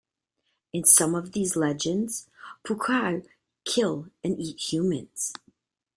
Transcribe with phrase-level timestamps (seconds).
[0.73, 2.25] In some of these legends
[2.65, 3.23] pouakai
[3.65, 5.31] kill and eat humans.